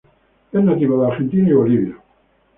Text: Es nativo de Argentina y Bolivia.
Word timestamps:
Es 0.51 0.63
nativo 0.63 0.99
de 1.05 1.11
Argentina 1.11 1.47
y 1.47 1.53
Bolivia. 1.53 1.95